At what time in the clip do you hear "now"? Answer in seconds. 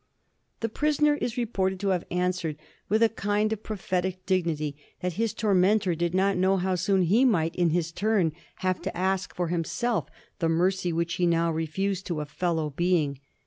11.27-11.51